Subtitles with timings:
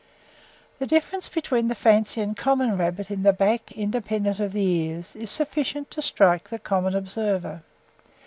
[0.79, 5.15] The difference between the fancy and common rabbit in the back, independent of the ears,
[5.15, 7.61] is sufficient to strike the common observer.